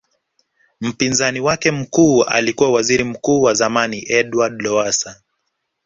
Mpinzani 0.81 1.39
wake 1.39 1.71
mkuu 1.71 2.23
alikuwa 2.23 2.71
Waziri 2.71 3.03
Mkuu 3.03 3.41
wa 3.41 3.53
zamani 3.53 4.03
Edward 4.07 4.61
Lowassa 4.61 5.21